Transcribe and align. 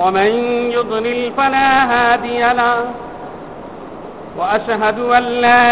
ومن 0.00 0.30
يضلل 0.72 1.32
فلا 1.36 1.84
هادي 1.84 2.40
له. 2.40 2.84
وأشهد 4.38 4.98
أن 4.98 5.22
لا 5.22 5.64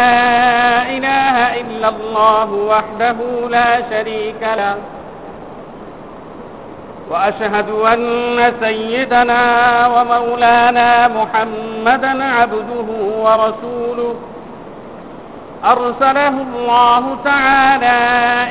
إله 0.82 1.60
إلا 1.60 1.88
الله 1.88 2.52
وحده 2.52 3.48
لا 3.50 3.82
شريك 3.90 4.42
له. 4.42 4.74
وأشهد 7.10 7.70
أن 7.70 8.52
سيدنا 8.60 9.42
ومولانا 9.86 11.08
محمدا 11.08 12.24
عبده 12.24 12.88
ورسوله. 13.24 14.14
أرسله 15.64 16.28
الله 16.28 17.16
تعالى 17.24 17.98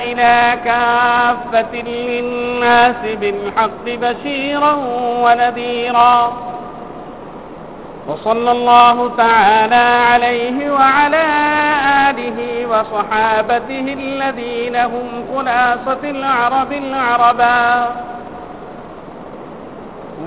إلى 0.03 0.57
كافة 0.65 1.82
للناس 1.82 2.95
بالحق 3.05 3.85
بشيرا 3.85 4.73
ونذيرا. 5.23 6.34
وصلى 8.07 8.51
الله 8.51 9.12
تعالى 9.17 10.04
عليه 10.13 10.71
وعلى 10.71 11.26
آله 12.09 12.67
وصحابته 12.70 13.95
الذين 13.99 14.76
هم 14.76 15.26
خلاصة 15.35 16.04
العرب 16.04 16.71
العربا. 16.71 17.89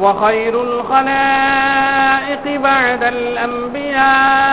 وخير 0.01 0.63
الخلائق 0.63 2.61
بعد 2.61 3.05
الأنبياء. 3.05 4.51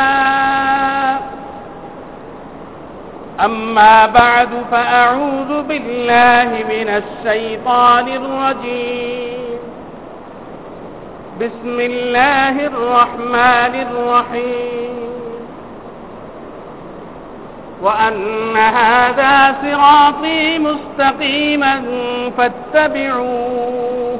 أما 3.45 4.05
بعد 4.05 4.49
فأعوذ 4.71 5.63
بالله 5.63 6.63
من 6.69 7.03
الشيطان 7.03 8.07
الرجيم. 8.07 9.59
بسم 11.41 11.79
الله 11.79 12.65
الرحمن 12.65 13.85
الرحيم. 13.91 14.97
وأن 17.81 18.57
هذا 18.57 19.55
صراطي 19.61 20.59
مستقيما 20.59 21.83
فاتبعوه. 22.37 24.19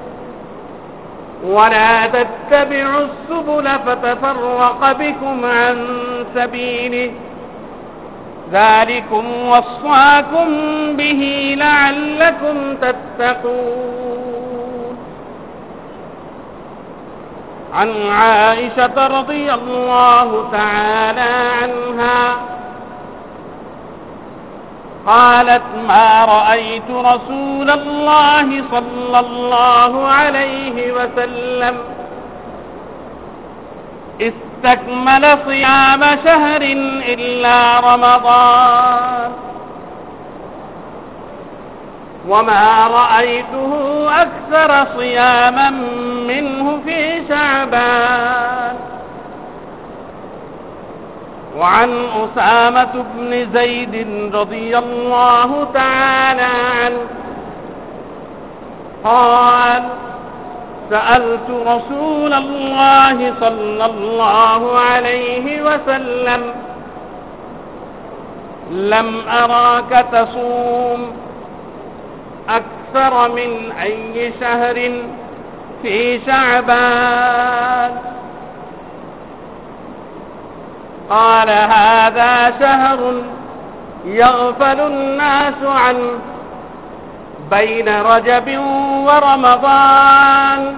ولا 1.46 2.08
تتبعوا 2.08 3.06
السبل 3.06 3.70
فتفرق 3.86 4.92
بكم 4.92 5.46
عن 5.46 5.88
سبيله. 6.36 7.12
ذلكم 8.52 9.26
وصاكم 9.48 10.48
به 10.94 11.56
لعلكم 11.58 12.76
تتقون. 12.82 14.08
عن 17.74 18.10
عائشة 18.12 19.08
رضي 19.20 19.54
الله 19.54 20.50
تعالى 20.52 21.30
عنها 21.62 22.36
قالت 25.08 25.64
ما 25.88 26.26
رأيت 26.26 26.90
رسول 26.92 27.70
الله 27.70 28.64
صلى 28.72 29.20
الله 29.20 30.08
عليه 30.08 30.92
وسلم 30.92 31.78
استكمل 34.58 35.38
صيام 35.46 36.04
شهر 36.26 36.62
إلا 37.08 37.80
رمضان. 37.80 39.32
وما 42.28 42.88
رأيته 42.88 43.72
أكثر 44.22 44.88
صياما 44.98 45.70
منه 46.28 46.80
في 46.86 47.22
شعبان. 47.30 48.76
وعن 51.58 52.06
أسامة 52.24 53.06
بن 53.16 53.48
زيد 53.54 54.08
رضي 54.36 54.78
الله 54.78 55.68
تعالى 55.74 56.48
عنه 56.82 56.98
قال 59.04 59.84
سألت 60.90 61.50
رسول 61.50 62.34
الله 62.34 63.34
صلى 63.40 63.86
الله 63.86 64.80
عليه 64.80 65.62
وسلم 65.62 66.54
لم 68.72 69.22
أراك 69.30 70.06
تصوم 70.12 71.12
أكثر 72.50 73.32
من 73.32 73.72
أي 73.82 74.34
شهر 74.40 74.92
في 75.82 76.20
شعبان؟ 76.26 77.92
قال 81.10 81.50
هذا 81.50 82.54
شهر 82.60 83.14
يغفل 84.06 84.80
الناس 84.80 85.64
عنه. 85.64 86.20
بين 87.52 88.02
رجب 88.02 88.60
ورمضان. 89.06 90.76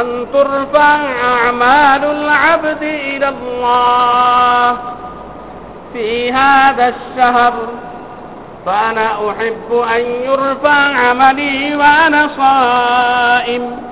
أن 0.00 0.26
ترفع 0.32 0.96
أعمال 1.24 2.04
العبد 2.04 2.82
إلى 2.82 3.28
الله. 3.28 4.78
في 5.92 6.32
هذا 6.32 6.88
الشهر 6.88 7.52
فأنا 8.66 9.06
أحب 9.30 9.84
أن 9.96 10.00
يرفع 10.00 11.08
عملي 11.08 11.76
وأنا 11.76 12.28
صائم. 12.36 13.82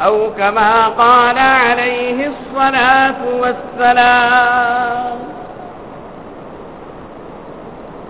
أو 0.00 0.30
كما 0.38 0.88
قال 0.88 1.38
عليه 1.38 2.30
الصلاة 2.30 3.16
والسلام. 3.40 5.29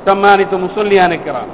সম্মানিত 0.06 0.54
মুসল্লিয়ানে 0.54 1.18
কেরাম। 1.24 1.48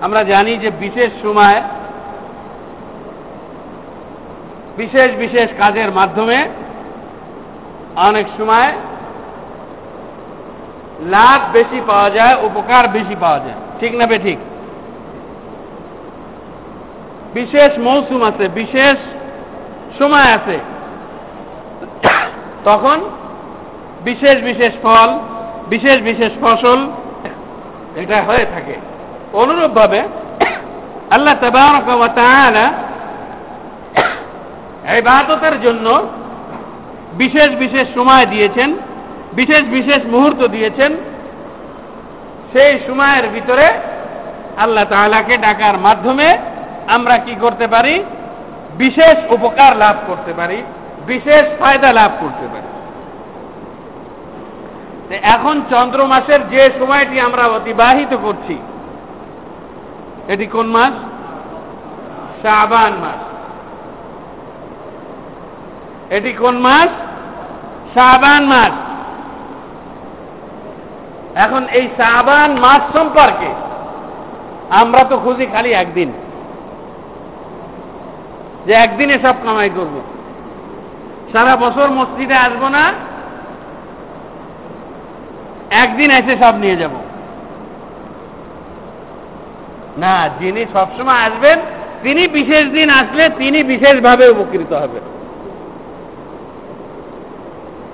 আমরা 0.00 0.24
জানি 0.24 0.56
যে 0.56 0.70
বিশেষ 0.70 1.10
সময় 1.22 1.62
বিশেষ 4.76 5.14
বিশেষ 5.14 5.48
কাজের 5.58 5.92
মাধ্যমে 5.92 6.48
অনেক 7.96 8.26
সময় 8.38 8.72
লাভ 11.00 11.40
বেশি 11.52 11.80
পাওয়া 11.86 12.10
যায়, 12.10 12.36
উপকার 12.42 12.88
বেশি 12.88 13.16
পাওয়া 13.20 13.38
যায়। 13.38 13.58
ঠিক 13.80 13.94
না 13.94 14.06
ঠিক 14.06 14.38
বিশেষ 17.34 17.78
মৌসুম 17.78 18.22
আছে, 18.22 18.48
বিশেষ 18.48 18.96
সময় 19.98 20.28
আছে। 20.34 20.58
তখন 22.64 23.00
বিশেষ 24.04 24.42
বিশেষ 24.42 24.72
ফল 24.82 25.18
বিশেষ 25.70 25.96
বিশেষ 26.00 26.32
ফসল 26.42 26.78
এটা 27.96 28.18
হয়ে 28.22 28.44
থাকে। 28.54 28.76
অনুরূপভাবে 29.32 30.00
আল্লাহ 31.10 31.34
তালা 31.40 32.66
এই 34.94 35.00
বাদতের 35.02 35.56
জন্য 35.60 35.86
বিশেষ 37.12 37.48
বিশেষ 37.54 37.86
সময় 37.94 38.26
দিয়েছেন, 38.26 38.70
বিশেষ 39.32 39.62
বিশেষ 39.76 40.00
মুহূর্ত 40.04 40.40
দিয়েছেন। 40.46 40.92
সেই 42.52 42.72
সময়ের 42.86 43.26
ভিতরে 43.28 43.66
আল্লাহ 44.58 44.84
তালাকে 44.84 45.34
ডাকার 45.36 45.76
মাধ্যমে 45.78 46.28
আমরা 46.88 47.16
কি 47.18 47.34
করতে 47.40 47.66
পারি? 47.66 47.94
বিশেষ 48.78 49.16
উপকার 49.30 49.72
লাভ 49.76 49.96
করতে 50.06 50.32
পারি, 50.32 50.58
বিশেষ 51.06 51.44
ফায়দা 51.58 51.90
লাভ 51.92 52.10
করতে 52.20 52.46
পারি। 52.52 52.67
এখন 55.34 55.56
চন্দ্র 55.70 56.00
মাসের 56.06 56.40
যে 56.48 56.62
সময়টি 56.78 57.16
আমরা 57.20 57.44
অতিবাহিত 57.48 58.12
করছি, 58.24 58.56
এটি 60.28 60.46
কোন 60.46 60.66
মাস? 60.66 60.94
শাবান 62.42 62.92
মাস। 63.04 63.20
এটি 66.10 66.32
কোন 66.32 66.56
মাস? 66.66 66.90
শাবান 67.94 68.42
মাস। 68.46 68.74
এখন 71.44 71.62
এই 71.78 71.86
শাহবান 71.98 72.50
মাস 72.60 72.82
সম্পর্কে 72.96 73.50
আমরা 74.70 75.02
তো 75.10 75.16
খুঁজি 75.18 75.46
খালি 75.46 75.70
একদিন, 75.72 76.10
যে 78.66 78.72
একদিনে 78.84 79.16
সব 79.24 79.36
কামাই 79.44 79.70
করব। 79.76 79.94
সারা 81.32 81.54
বছর 81.56 81.86
মসজিদে 81.90 82.36
আসব 82.46 82.62
না 82.68 82.84
একদিন 85.83 86.09
এসে 86.11 86.33
সব 86.37 86.53
নিয়ে 86.59 86.79
যাব 86.81 86.93
না 89.97 90.15
যিনি 90.39 90.61
সবসময় 90.73 91.19
আসবেন 91.19 91.57
তিনি 92.03 92.23
বিশেষ 92.27 92.63
দিন 92.71 92.87
আসলে 92.91 93.23
তিনি 93.37 93.59
বিশেষভাবে 93.63 94.25
উপকৃত 94.29 94.71
হবেন 94.73 95.05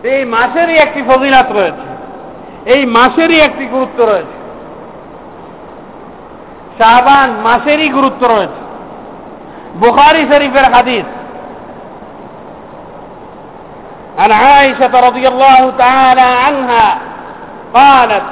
এই 0.09 0.21
মাসেরই 0.25 0.77
একটি 0.77 1.01
ফজিলাত 1.03 1.49
রয়েছে 1.51 1.87
এই 2.65 2.81
মাসেরই 2.87 3.39
একটি 3.39 3.65
গুরুত্ব 3.65 3.99
রয়েছে 4.05 4.37
শাহবান 6.77 7.29
মাসেরই 7.43 7.89
গুরুত্ব 7.89 8.21
রয়েছে 8.25 8.61
বুখারি 9.79 10.23
শরীফের 10.31 10.67
হাদিস 10.73 11.07
عن 14.19 14.31
عائشة 14.33 14.93
رضي 14.99 15.25
الله 15.27 15.61
تعالى 15.77 16.27
عنها 16.37 16.85
قالت 17.73 18.23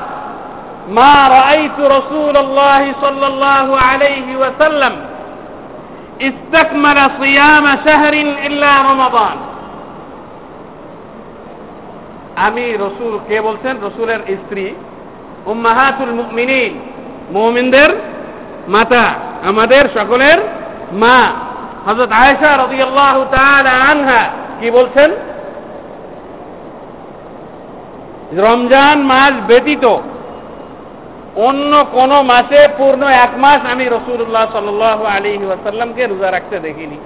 ما 0.89 1.15
رأيت 1.27 1.77
رسول 1.79 2.37
الله 2.37 2.83
صلى 3.01 3.27
الله 3.27 3.67
عليه 3.79 4.27
وسلم 4.35 4.93
استكمل 6.21 6.97
صيام 7.21 7.65
شهر 7.85 8.13
إلا 8.47 8.71
رمضان 8.91 9.37
আমি 12.47 12.65
রসুল 12.85 13.13
কে 13.29 13.37
বলছেন 13.41 13.75
রসুলের 13.87 14.21
স্ত্রী 14.41 14.65
উম্মাহাতুল 15.45 16.13
মুমিনিন 16.19 16.73
মুমিনদের 17.31 17.89
মাতা 18.67 19.05
আমাদের 19.43 19.83
সকলের 19.97 20.39
মা 20.93 21.19
হযরত 21.87 22.11
আয়েশা 22.21 22.51
রাদিয়াল্লাহু 22.63 23.21
তাআলা 23.35 23.71
আনহা 23.91 24.21
কি 24.59 24.67
বলছেন 24.71 25.09
রমজান 28.36 29.02
মাস 29.02 29.32
ব্যতীত 29.46 29.84
অন্য 31.36 31.84
কোন 31.92 32.22
মাসে 32.22 32.68
পূর্ণ 32.78 33.06
এক 33.06 33.30
মাস 33.36 33.72
আমি 33.72 33.84
রসুল্লাহ 33.84 34.52
সাল 34.52 34.82
আলী 35.06 35.44
ওয়াসাল্লামকে 35.44 36.06
রোজা 36.06 36.30
রাখতে 36.30 36.58
দেখিনি। 36.58 36.96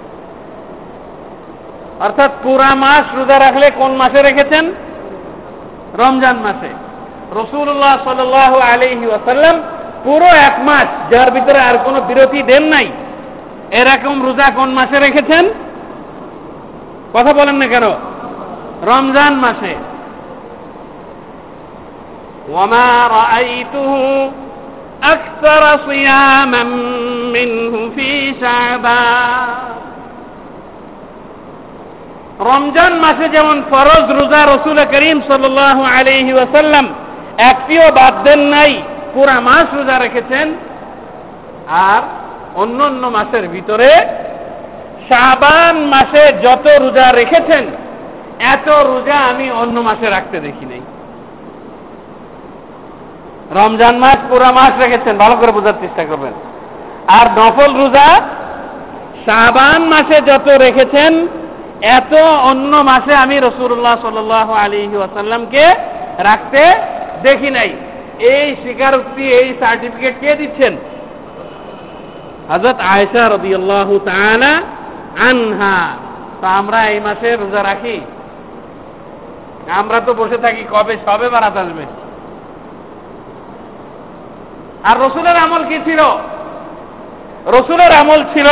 অর্থাৎ 1.99 2.31
পুরা 2.43 2.75
মাস 2.75 3.15
রোজা 3.15 3.39
রাখলে 3.39 3.71
কোন 3.77 3.95
মাসে 3.95 4.21
রেখেছেন? 4.21 4.73
রমজান 5.93 6.35
মাসে। 6.35 6.67
রসুল্লাহ 7.31 7.97
সাল 8.03 8.33
আলহি 8.61 9.05
ওয়াসাল্লাম 9.07 9.61
পুরো 10.03 10.25
এক 10.25 10.59
মাস, 10.59 10.85
যার 11.11 11.31
ভিতরে 11.31 11.59
আর 11.59 11.77
কোনো 11.85 12.01
বিরতি 12.01 12.41
দেন 12.41 12.63
নাই, 12.63 12.87
এরকম 13.71 14.25
রোজা 14.25 14.51
কোন 14.55 14.69
মাসে 14.69 14.99
রেখেছেন? 14.99 15.49
কথা 17.13 17.33
বলেন 17.33 17.55
না 17.55 17.67
কেন? 17.67 17.89
রমজান 18.81 19.33
মাসে। 19.33 19.75
وما 22.48 22.88
رأيته 23.08 23.92
أكثر 25.04 25.62
صياما 25.88 26.62
منه 27.34 27.74
في 27.96 28.10
شعبان 28.40 29.48
রমজান 32.50 32.92
মাসে 33.04 33.26
যেমন 33.28 33.56
ফরজ 33.70 34.06
রোজা 34.18 34.42
রসুল 34.44 34.78
করিম 34.92 35.18
সাল 35.28 35.44
আলহি 35.90 36.32
ওয়াসাল্লাম 36.34 36.86
একটিও 37.50 37.86
বাদ 37.90 38.14
দেন 38.24 38.40
নাই 38.54 38.72
পুরা 39.14 39.36
মাস 39.40 39.66
রোজা 39.78 39.96
রেখেছেন 39.98 40.46
আর 41.86 42.02
অন্য 42.54 42.78
অন্য 42.82 43.04
মাসের 43.08 43.44
ভিতরে 43.48 43.90
শাবান 45.08 45.76
মাসে 45.94 46.22
যত 46.44 46.66
রোজা 46.82 47.06
রেখেছেন 47.10 47.64
এত 48.52 48.68
রোজা 48.90 49.18
আমি 49.30 49.46
অন্য 49.62 49.76
মাসে 49.80 50.06
রাখতে 50.10 50.38
দেখি 50.40 50.66
নাই 50.66 50.82
রমজান 53.51 53.97
মাস 53.97 54.17
পুরা 54.29 54.51
মাস 54.51 54.71
রেখেছেন, 54.79 55.17
ভালো 55.17 55.35
করে 55.35 55.51
বোঝার 55.51 55.73
চেষ্টা 55.81 56.05
করবেন। 56.05 56.33
আর 57.07 57.27
নফল 57.39 57.77
রোজা, 57.77 58.21
শাবান 59.25 59.83
মাসে 59.83 60.21
যত 60.21 60.47
রেখেছেন, 60.47 61.27
এত 61.81 62.13
অন্য 62.21 62.77
মাসে 62.77 63.15
আমি 63.15 63.39
রসুল্লাহ 63.39 64.01
সাল 64.01 64.31
আলী 64.31 64.97
ওয়াসাল্লামকে 64.97 65.65
রাখতে 66.17 66.75
দেখি 67.23 67.49
নাই। 67.49 67.73
এই 68.19 68.55
স্বীকারোক্তি, 68.55 69.23
এই 69.23 69.53
সার্টিফিকেট 69.59 70.19
কে 70.19 70.35
দিচ্ছেন? 70.35 70.77
হজরত 72.49 72.75
আয়সা 72.79 73.29
রদিয়াল্লাহ 73.29 73.97
তাআলা 74.05 74.61
আনহা। 75.29 75.89
তা 76.41 76.47
আমরা 76.49 76.87
এই 76.87 76.99
মাসে 76.99 77.35
রোজা 77.35 77.63
রাখি। 77.63 78.01
আমরা 79.69 79.99
তো 79.99 80.13
বসে 80.13 80.37
থাকি 80.37 80.63
কবে, 80.71 80.97
সবে 81.05 81.29
বারাত 81.29 81.57
আসবে। 81.57 82.06
আর 84.87 84.99
রসুলের 84.99 85.35
আমল 85.35 85.63
কি 85.63 85.79
ছিল? 85.85 86.01
রসুলের 87.47 87.91
আমল 87.91 88.23
ছিল 88.33 88.47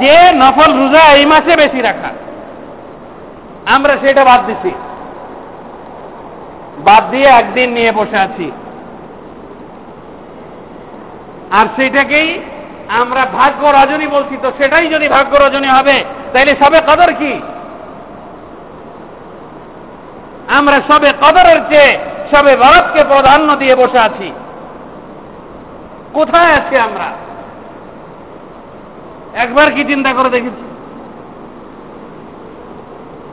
যে 0.00 0.32
নফল 0.32 0.70
রোজা 0.78 1.02
এই 1.14 1.26
মাসে 1.26 1.56
বেশি 1.56 1.80
রাখা। 1.80 2.10
আমরা 3.74 3.94
সেটা 4.02 4.24
বাদ 4.24 4.46
দিছি। 4.46 4.70
বাদ 6.78 7.10
দিয়ে 7.10 7.26
একদিন 7.26 7.70
নিয়ে 7.70 7.92
বসে 7.92 8.16
আছি। 8.16 8.52
আর 11.50 11.66
সেটাকেই 11.76 12.40
আমরা 12.88 13.26
ভাগ্য 13.32 13.66
রজনী 13.66 14.06
বলছি 14.06 14.36
তো 14.42 14.52
সেটাই 14.58 14.86
যদি 14.86 15.08
ভাগ্য 15.08 15.36
রজনী 15.36 15.68
হবে, 15.68 16.04
তাইলে 16.32 16.56
সবে 16.64 16.80
কদর 16.80 17.12
কি? 17.12 17.40
আমরা 20.48 20.80
সবে 20.88 21.10
কদরের 21.20 21.60
চেয়ে 21.68 21.98
সবে 22.32 22.56
ভারতকে 22.56 23.04
প্রাধান্য 23.04 23.56
দিয়ে 23.56 23.74
বসে 23.74 23.98
আছি। 23.98 24.32
কোথায় 26.14 26.52
আছি 26.52 26.76
আমরা? 26.76 27.12
একবার 29.34 29.72
কি 29.72 29.84
চিন্তা 29.84 30.12
করে 30.12 30.30
দেখেছি? 30.30 30.64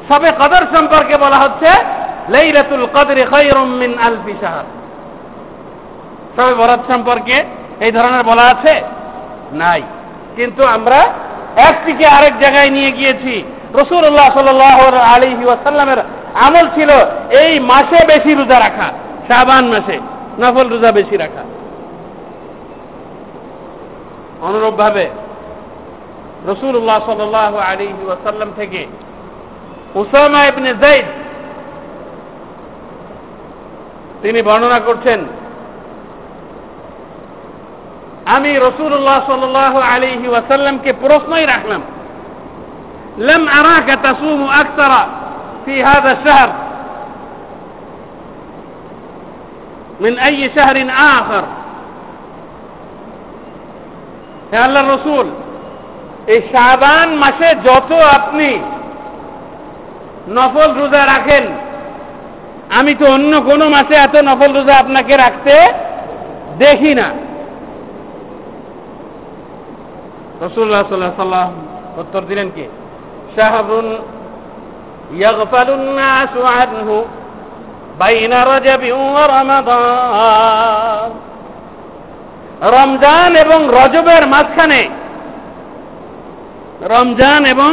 সবে 0.09 0.31
কদর 0.39 0.77
সম্পর্কে 0.77 1.17
বলা 1.17 1.37
হচ্ছে, 1.37 1.69
লাইলাতুল 2.29 2.87
কদরে 2.93 3.25
খৈরুম 3.25 3.69
মিন 3.69 3.99
আলফি 3.99 4.33
শাহর। 4.41 4.63
সবে 6.35 6.53
বরাত 6.53 6.79
সম্পর্কে 6.91 7.43
এই 7.79 7.91
ধরনের 7.91 8.23
বলা 8.23 8.41
আছে? 8.41 8.81
নাই। 9.51 9.81
কিন্তু 10.35 10.65
আমরা 10.65 10.99
একটিকে 11.55 12.05
আরেক 12.05 12.39
জায়গায় 12.39 12.69
নিয়ে 12.69 12.91
গিয়েছি। 12.91 13.43
রসুল্লাহ 13.73 14.33
সাল 14.33 15.01
আলী 15.01 15.45
ওয়াসাল্লামের 15.45 15.97
আমল 16.33 16.67
ছিল 16.75 16.89
এই 17.39 17.59
মাসে 17.59 18.05
বেশি 18.07 18.33
রোজা 18.33 18.59
রাখা, 18.59 18.87
শাবান 19.27 19.67
মাসে 19.67 19.99
নফল 20.39 20.69
রোজা 20.69 20.91
বেশি 20.91 21.17
রাখা। 21.17 21.56
অনুরূপ 24.42 24.74
ভাবে 24.74 25.06
রসুল্লাহ 26.46 26.98
সাল 27.06 27.20
আলী 27.64 27.88
ওয়াসাল্লাম 28.06 28.50
থেকে 28.58 28.82
উসামা 29.94 30.40
ইবনে 30.48 30.70
জাইদ 30.82 31.06
তিনি 34.22 34.40
বর্ণনা 34.42 34.80
করছেন 34.80 35.20
আমি 38.26 38.50
রসুল্লাহ 38.58 39.18
সাল 39.26 39.42
আলিহি 39.90 40.26
ওয়াসাল্লামকে 40.28 40.90
প্রশ্নই 41.02 41.46
রাখলাম 41.46 41.82
لم 43.18 43.48
أراك 43.50 43.88
تصوم 43.88 44.42
أكثر 44.44 44.92
في 45.64 45.84
هذا 45.84 46.10
الشهر 46.12 46.50
من 50.00 50.18
أي 50.18 50.50
شهر 50.50 50.76
آخر 50.90 51.44
হে 54.50 54.58
আল্লাহ 54.58 54.86
রসুল 54.86 55.26
এই 56.26 56.42
শাবান 56.52 57.16
মাসে 57.16 57.54
যত 57.64 57.92
আপনি 58.16 58.60
নফল 60.28 60.72
রোজা 60.72 61.06
রাখেন 61.06 61.44
আমি 62.70 62.94
তো 62.94 63.06
অন্য 63.06 63.40
কোনো 63.40 63.68
মাসে 63.68 63.96
এত 63.96 64.14
নফল 64.28 64.52
রোজা 64.52 64.78
আপনাকে 64.78 65.16
রাখতে 65.16 65.54
দেখি 66.58 66.94
না 66.94 67.12
রসুল্লাহ 70.42 70.82
সাল্লাহ 70.82 71.12
সাল্লাম 71.16 71.52
উত্তর 71.98 72.22
দিলেন 72.30 72.48
কি 72.56 72.64
শাহরুন 73.36 73.98
يغفل 75.16 75.70
الناس 75.70 76.34
عنه 76.50 77.04
بين 77.98 78.44
رجب 78.44 78.92
ورمضان 79.08 81.10
রমজান 82.61 83.31
এবং 83.35 83.59
রজবের 83.77 84.23
মাঝখানে, 84.27 84.81
রমজান 86.93 87.41
এবং 87.45 87.71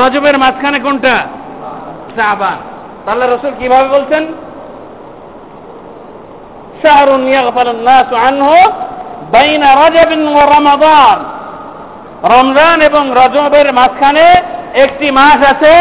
রজবের 0.00 0.36
মাঝখানে 0.38 0.78
কোনটা? 0.80 1.16
শাহবান 2.16 2.58
তাহলে 3.04 3.24
রসুল 3.26 3.52
কীভাবে 3.60 3.88
বলছেন? 3.88 4.22
শাহরুন 6.82 7.22
ইয়াগফালুন 7.28 7.88
আনহু 8.28 8.56
বাইনা 9.32 9.68
রাজাবিন 9.82 10.22
ওয়া 10.28 10.44
রমাদান। 10.46 11.18
রমজান 12.34 12.78
এবং 12.80 13.04
রজবের 13.20 13.68
মাঝখানে 13.72 14.26
একটি 14.84 15.10
মাস 15.10 15.40
আছে, 15.52 15.74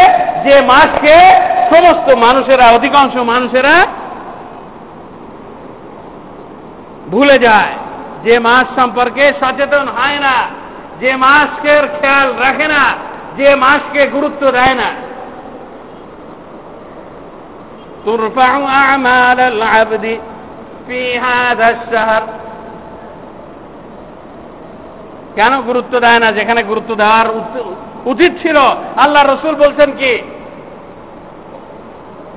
যে 0.45 0.55
মাসকে 0.61 1.17
সমস্ত 1.71 2.07
মানুষেরা, 2.25 2.65
অধিকাংশ 2.77 3.15
মানুষেরা 3.15 3.75
ভুলে 7.10 7.36
যায় 7.38 7.74
যে 8.24 8.34
মাস 8.38 8.66
সম্পর্কে 8.78 9.24
সচেতন 9.40 9.86
হয় 9.88 10.20
না 10.20 10.36
যে 11.00 11.10
মাসকে 11.16 11.74
খেয়াল 11.98 12.28
রাখে 12.38 12.66
না 12.68 12.82
যে 13.36 13.48
মাসকে 13.56 14.02
গুরুত্ব 14.06 14.42
দেয় 14.50 14.76
না 14.76 14.90
ترفع 18.06 18.52
أعمال 18.72 19.38
العبد 19.42 20.06
في 20.88 21.00
هذا 21.18 21.66
الشهر 21.70 22.22
কেন 25.36 25.52
গুরুত্ব 25.60 25.94
দেয় 26.00 26.20
না 26.20 26.28
যেখানে 26.32 26.60
গুরুত্ব 26.62 26.90
দেওয়ার 26.94 27.26
উচিত 28.06 28.32
ছিল 28.42 28.56
আল্লাহ 28.96 29.22
রসুল 29.24 29.54
বলছেন 29.54 29.90
কি 29.92 30.12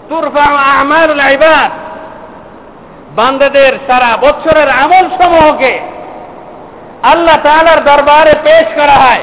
তুরফা 0.10 0.46
আমারুল 0.76 1.24
ইবাদ 1.34 1.72
বান্দাদের 3.17 3.73
সারা 3.87 4.17
বছরের 4.17 4.71
আমল 4.71 5.23
সমূহকে 5.23 5.81
আল্লাহ 7.03 7.37
তাআলার 7.43 7.85
দরবারে 7.85 8.33
পেশ 8.45 8.67
করা 8.75 8.93
হয়। 8.93 9.23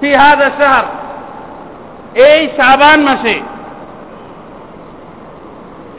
ফি 0.00 0.14
হাদা 0.14 0.50
শাহর। 0.60 0.84
এই 2.20 2.48
শাবান 2.56 3.00
মাসে 3.00 3.40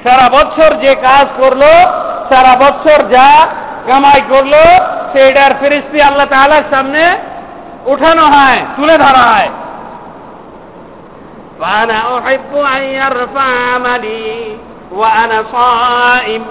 সারা 0.03 0.29
বছর 0.29 0.73
যে 0.73 0.95
কাজ 0.95 1.25
করল, 1.37 1.61
সারা 2.29 2.55
বছর 2.55 3.03
যা 3.07 3.47
কামাই 3.87 4.21
করল, 4.29 4.53
সেইটার 5.13 5.51
ফিরিস্তি 5.59 6.01
আল্লাহ 6.01 6.25
তাআলার 6.25 6.63
সামনে 6.71 7.17
উঠানো 7.85 8.21
হয়, 8.21 8.59
তুলে 8.75 8.97
ধরা 8.97 9.23
হয়। 9.33 9.49
فأنا 11.60 12.18
أحب 12.18 12.52
أن 12.76 12.82
يرفع 12.94 13.48
عملي 13.74 14.56
وأنا 14.92 15.38
صائم 15.52 16.42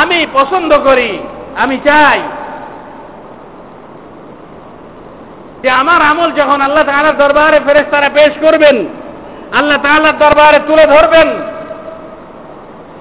আমি 0.00 0.18
পছন্দ 0.32 0.70
করি 0.78 1.10
আমি 1.56 1.76
চাই 1.86 2.18
যে 5.62 5.68
আমার 5.72 6.00
আমল 6.02 6.30
যখন 6.32 6.58
আল্লাহ 6.60 6.84
তাআলার 6.84 7.16
দরবারে 7.16 7.58
ফেরেশতারা 7.66 8.08
পেশ 8.08 8.32
করবেন 8.42 8.76
আল্লাহ 9.54 9.78
তাআলার 9.82 10.16
দরবারে 10.18 10.58
তুলে 10.58 10.84
ধরবেন 10.86 11.28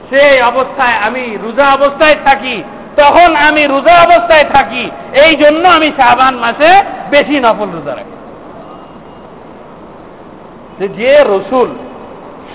সেই 0.09 0.35
অবস্থায় 0.41 0.97
আমি 1.07 1.23
রোজা 1.43 1.67
অবস্থায় 1.73 2.17
থাকি 2.25 2.55
তখন 2.95 3.29
আমি 3.47 3.61
রোজা 3.65 3.95
অবস্থায় 4.01 4.45
থাকি 4.53 4.83
এই 5.23 5.33
জন্য 5.35 5.63
আমি 5.67 5.89
শাবান 5.97 6.33
মাসে 6.35 6.71
বেশি 7.09 7.35
নফল 7.39 7.69
রোজা 7.69 7.93
রাখি 7.95 8.15
যে 10.88 11.24
রসুল, 11.24 11.74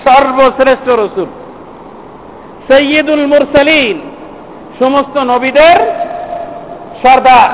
সর্বশ্রেষ্ঠ 0.04 0.88
রসুল, 0.88 1.26
সৈয়দুল 2.68 3.26
মুরসালিন, 3.26 4.00
সমস্ত 4.78 5.18
নবীদের 5.18 5.76
সর্দার, 7.02 7.50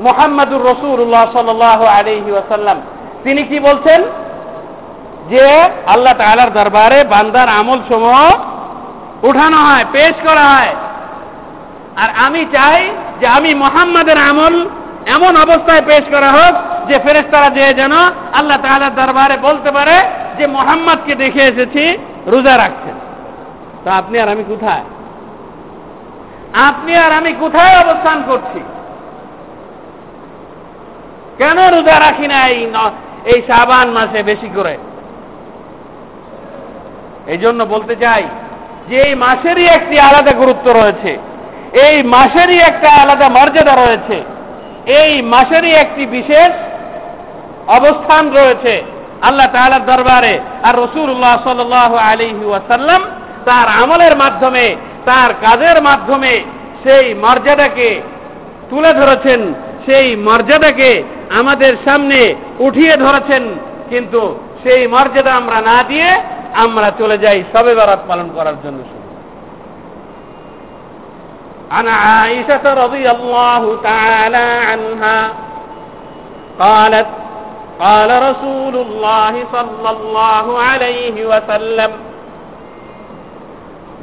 মোহাম্মদুর 0.00 0.62
রসুল্লাহ 0.62 1.32
সাল 1.32 1.62
আলহি 1.62 2.30
ওয়াসাল্লাম। 2.30 2.80
তিনি 3.24 3.42
কি 3.42 3.60
বলছেন? 3.60 4.02
যে 5.30 5.48
আল্লাহ 5.86 6.14
তালার 6.18 6.52
দরবারে 6.52 7.04
বান্দার 7.04 7.48
আমল 7.48 7.78
সমূহ 7.88 8.32
উঠানো 9.22 9.56
হয়, 9.56 9.84
পেশ 9.92 10.12
করা 10.28 10.40
হয়। 10.40 10.74
আর 11.96 12.08
আমি 12.26 12.46
চাই 12.52 12.90
যে 13.20 13.26
আমি 13.26 13.54
মোহাম্মদের 13.54 14.16
আমল 14.18 14.68
এমন 15.06 15.36
অবস্থায় 15.36 15.82
পেশ 15.86 16.02
করা 16.10 16.30
হোক 16.30 16.54
যে 16.88 16.98
ফেরেস্তারা 16.98 17.50
যে 17.50 17.74
যেন 17.74 17.92
আল্লাহ 18.32 18.56
তালার 18.62 18.94
দরবারে 18.94 19.36
বলতে 19.36 19.70
পারে 19.70 19.96
যে 20.38 20.46
মোহাম্মদকে 20.46 21.14
দেখে 21.14 21.40
এসেছি, 21.40 21.98
রোজা 22.26 22.56
রাখছেন। 22.56 22.94
তো 23.84 23.90
আপনি 23.90 24.18
আর 24.18 24.28
আমি 24.28 24.44
কোথায়? 24.48 24.84
আপনি 26.52 26.96
আর 26.96 27.12
আমি 27.12 27.32
কোথায় 27.32 27.76
অবস্থান 27.76 28.22
করছি? 28.26 28.60
কেন 31.38 31.58
রোজা 31.68 32.00
রাখি 32.00 32.26
না 32.26 32.46
এই 32.46 32.72
এই 33.24 33.42
সাবান 33.42 33.90
মাসে 33.90 34.22
বেশি 34.22 34.48
করে? 34.54 34.78
এই 37.26 37.38
জন্য 37.38 37.64
বলতে 37.64 37.96
চাই 37.96 38.22
যে 38.88 38.96
এই 39.00 39.14
মাসেরই 39.14 39.66
একটি 39.66 39.98
আলাদা 39.98 40.32
গুরুত্ব 40.32 40.72
রয়েছে। 40.72 41.18
এই 41.86 42.02
মাসেরই 42.02 42.58
একটা 42.58 42.88
আলাদা 42.90 43.28
মর্যাদা 43.28 43.74
রয়েছে। 43.74 44.24
এই 44.92 45.22
মাসেরই 45.22 45.72
একটি 45.72 46.06
বিশেষ 46.06 46.50
অবস্থান 47.67 48.23
রয়েছে 48.31 48.73
আল্লাহ 49.21 49.47
তাআলার 49.47 49.83
দরবারে 49.85 50.33
আর 50.63 50.75
রসুল্লাহ 50.75 51.35
সাল 51.43 51.59
আলিহি 52.09 52.45
ওয়াসাল্লাম 52.45 53.01
তার 53.45 53.67
আমলের 53.81 54.15
মাধ্যমে 54.15 54.65
তার 55.05 55.29
কাজের 55.41 55.77
মাধ্যমে 55.81 56.33
সেই 56.83 57.05
মর্যাদাকে 57.15 57.89
তুলে 58.69 58.91
ধরেছেন 58.93 59.41
সেই 59.85 60.07
মর্যাদাকে 60.17 60.91
আমাদের 61.39 61.73
সামনে 61.85 62.19
উঠিয়ে 62.59 62.93
ধরেছেন 62.97 63.43
কিন্তু 63.89 64.21
সেই 64.63 64.81
মর্যাদা 64.87 65.31
আমরা 65.35 65.59
না 65.61 65.77
দিয়ে 65.83 66.09
আমরা 66.55 66.87
চলে 66.99 67.17
যাই 67.17 67.39
সবে 67.53 67.73
বারাত 67.75 68.01
পালন 68.07 68.27
করার 68.35 68.57
জন্য 68.63 68.79
শুধু 68.83 69.01
عن 71.71 71.87
عائشة 71.87 72.65
رضي 72.75 73.05
الله 73.11 73.63
تعالى 73.83 74.47
عنها 74.69 75.17
قالت 76.59 77.09
قال 77.79 78.09
رسول 78.29 78.75
الله 78.75 79.33
صلى 79.51 79.89
الله 79.89 80.45
عليه 80.59 81.25
وسلم 81.25 81.91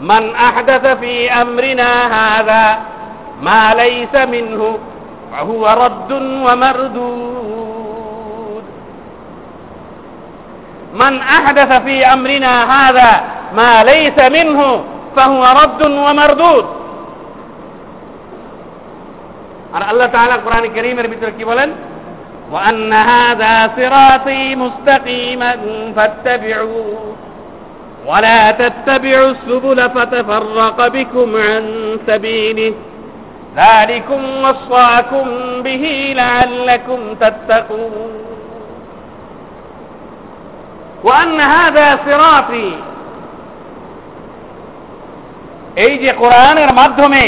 من 0.00 0.34
أحدث 0.34 0.84
في 0.86 1.14
أمرنا 1.32 1.90
هذا 2.18 2.78
ما 3.42 3.74
ليس 3.74 4.14
منه 4.14 4.78
فهو 5.32 5.62
رد 5.84 6.12
ومردود 6.46 7.28
من 10.94 11.20
أحدث 11.20 11.70
في 11.82 12.06
أمرنا 12.06 12.54
هذا 12.74 13.10
ما 13.56 13.84
ليس 13.84 14.18
منه 14.30 14.60
فهو 15.16 15.42
رد 15.62 15.82
ومردود 15.82 16.66
আর 19.76 19.82
আল্লাহ 19.90 20.08
তাআলা 20.14 20.36
কোরআন 20.44 20.64
কারীমের 20.74 21.08
ভিতরে 21.12 21.32
কি 21.38 21.44
বলেন 21.44 21.68
وأن 22.52 22.92
هذا 22.92 23.70
صراطي 23.76 24.54
مستقيما 24.56 25.56
فاتبعوه 25.96 27.16
ولا 28.06 28.50
تتبعوا 28.50 29.30
السبل 29.30 29.90
فتفرق 29.90 30.88
بكم 30.88 31.36
عن 31.36 31.64
سبيله 32.06 32.74
ذلكم 33.56 34.20
وصاكم 34.44 35.26
به 35.62 36.14
لعلكم 36.16 36.98
تتقون 37.20 38.10
وأن 41.04 41.40
هذا 41.40 41.98
صراطي 42.06 42.70
এই 45.84 45.94
যে 46.02 46.10
কোরআনের 46.22 46.70
মাধ্যমে 46.80 47.24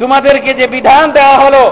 তোমাদেরকে 0.00 0.50
যে 0.54 0.66
বিধান 0.66 1.04
দেওয়া 1.12 1.36
হলো 1.44 1.64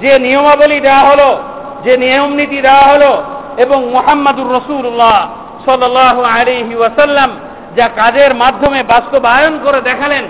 যে 0.00 0.18
নিয়মাবলী 0.18 0.80
দেওয়া 0.80 0.98
হলো, 0.98 1.42
যে 1.84 1.96
নিয়ম 1.96 2.30
নীতি 2.34 2.60
দেওয়া 2.60 2.84
হলো, 2.84 3.22
এবং 3.56 3.90
মোহাম্মদুর 3.90 4.50
রসুল্লাহ 4.56 5.16
সাল 5.64 6.24
আলিহি 6.24 6.74
ওয়াসাল্লাম 6.74 7.30
যা 7.76 7.88
কাজের 7.88 8.34
মাধ্যমে 8.34 8.82
বাস্তবায়ন 8.82 9.58
করে 9.64 9.80
দেখালেন, 9.80 10.24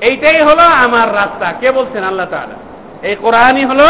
এইটাই 0.00 0.40
হলো 0.40 0.62
আমার 0.62 1.14
রাস্তা। 1.14 1.52
কে 1.60 1.70
বলছেন 1.70 2.04
আল্লাহ 2.04 2.26
তাআলা? 2.26 2.56
এই 3.02 3.16
কোরআনই 3.16 3.64
হলো 3.64 3.88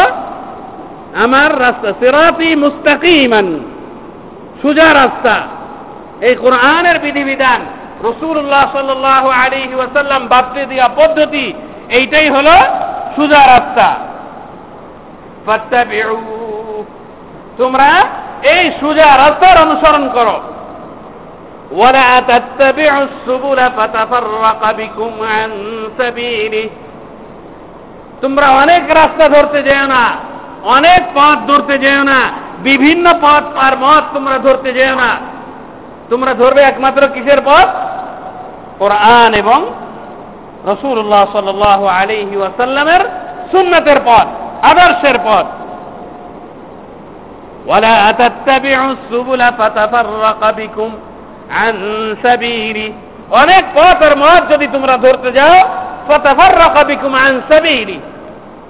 আমার 1.25 1.61
রাস্তা। 1.61 1.89
সিরাতি 2.01 2.57
মুস্তাকিমান, 2.57 3.61
সুজা 4.63 4.95
রাস্তা। 4.95 5.37
এই 6.21 6.35
কোরআনের 6.35 6.99
বিধিবিধান 6.99 7.61
রসুল্লাহ 8.05 8.65
সাল 8.73 9.05
আলিহি 9.45 9.75
ওয়াসাল্লাম 9.75 10.27
বাপতে 10.27 10.67
দেওয়া 10.67 10.89
পদ্ধতি 10.89 11.53
এইটাই 11.90 12.28
হলো 12.30 12.56
সুজা 13.16 13.42
রাস্তা 13.48 13.88
তোমরা 17.58 17.90
এই 18.54 18.64
সুজা 18.80 19.08
রাস্তার 19.18 19.56
অনুসরণ 19.58 20.06
করো 20.10 20.38
ولا 21.72 22.20
تتبعوا 22.22 23.04
السبل 23.04 23.60
فتفرق 23.78 24.62
بكم 24.72 25.12
عن 25.24 25.50
سبيله 26.00 26.68
তোমরা 28.22 28.48
অনেক 28.64 28.84
রাস্তা 28.92 29.26
ধরতে 29.30 29.60
যেও 29.64 29.86
না 29.88 30.04
অনেক 30.68 31.02
পথ 31.14 31.38
ধরতে 31.48 31.76
যেও 31.78 32.02
না 32.04 32.20
বিভিন্ন 32.64 33.06
পথ 33.22 33.44
আর 33.58 33.74
মত 33.78 34.04
তোমরা 34.14 34.38
ধরতে 34.38 34.70
যেও 34.74 34.96
না 34.96 35.12
তোমরা 36.10 36.32
ধরবে 36.34 36.62
একমাত্র 36.62 37.02
কিসের 37.08 37.40
পথ 37.46 37.68
কোরআন 38.80 39.32
এবং 39.34 39.60
রসুল্লাহ 40.72 41.24
সাল 41.34 41.48
আলিহি 42.00 42.36
ওয়াসাল্লামের 42.38 43.02
সুন্নতের 43.52 44.00
পথ 44.00 44.28
আদর্শের 44.62 45.20
পথ 45.20 45.48
ولا 47.68 48.12
تتبعوا 48.12 48.92
السبل 48.92 49.42
فتفرق 49.60 50.42
بكم 50.52 50.90
عن 51.52 51.76
سبيله 52.24 52.90
অনেক 53.42 53.64
পথের 53.76 54.14
মত 54.18 54.42
যদি 54.54 54.68
তোমরা 54.68 54.96
ধরতে 54.98 55.30
যাও 55.32 55.56
فتفرق 56.10 56.76
بكم 56.84 57.12
عن 57.16 57.34
سبيله 57.52 58.00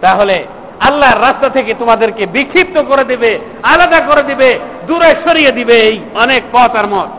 তাহলে 0.02 0.38
আল্লাহর 0.80 1.22
রাস্তা 1.22 1.48
থেকে 1.50 1.72
তোমাদেরকে 1.74 2.24
বিক্ষিপ্ত 2.26 2.78
করে 2.78 3.04
দিবে 3.04 3.32
আলাদা 3.64 4.00
করে 4.00 4.24
দিবে 4.24 4.50
দূরে 4.88 5.10
সরিয়ে 5.26 5.52
দিবে 5.52 5.76
এই 5.90 5.98
অনেক 6.24 6.42
পথ 6.52 6.72
আর 6.82 6.88
মত 6.88 7.10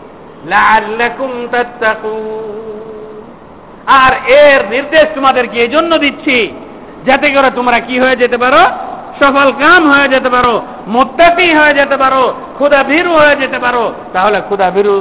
আর 4.02 4.12
এর 4.42 4.60
নির্দেশ 4.74 5.06
তোমাদেরকে 5.14 5.56
এই 5.64 5.70
জন্য 5.74 5.92
দিচ্ছি, 6.04 6.36
যাতে 7.06 7.26
করে 7.34 7.50
তোমরা 7.58 7.78
কি 7.88 7.96
হয়ে 8.02 8.20
যেতে 8.22 8.38
পারো? 8.44 8.62
সফল 9.20 9.48
কাম 9.62 9.82
হয়ে 9.92 10.08
যেতে 10.14 10.30
পারো, 10.36 10.54
মোত্তাকি 10.94 11.48
হয়ে 11.58 11.74
যেতে 11.80 11.96
পারো 12.02 12.22
ক্ষুদা 12.58 12.80
ভীরু 12.90 13.12
হয়ে 13.20 13.36
যেতে 13.42 13.58
পারো। 13.64 13.84
তাহলে 14.14 14.38
ক্ষুদা 14.48 14.68
ভীরু 14.76 14.96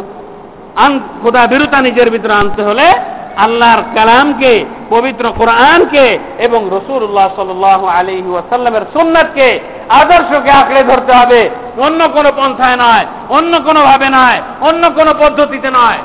ক্ষুদা 1.22 1.44
ভীরুতা 1.52 1.78
নিজের 1.88 2.10
ভিতরে 2.14 2.34
আনতে 2.42 2.62
হলে 2.64 2.88
আল্লাহর 3.37 3.83
কালামকে 3.95 4.53
পবিত্র 4.91 5.25
কোরআনকে 5.33 6.07
এবং 6.39 6.61
রসুল্লাহ 6.77 7.29
সাল 7.37 7.51
আলী 7.91 8.17
ওয়াসাল্লামের 8.29 8.85
সুন্নাতকে 8.93 9.49
আদর্শকে 9.91 10.51
আঁকড়ে 10.51 10.83
ধরতে 10.85 11.13
হবে 11.13 11.41
অন্য 11.79 12.01
কোনো 12.09 12.31
পন্থায় 12.33 12.77
নয় 12.77 13.05
অন্য 13.29 13.53
কোনো 13.61 13.81
ভাবে 13.83 14.09
নয় 14.09 14.39
অন্য 14.61 14.83
কোনো 14.91 15.13
পদ্ধতিতে 15.15 15.69
নয় 15.71 16.01